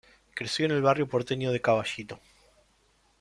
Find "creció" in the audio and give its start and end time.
0.33-0.65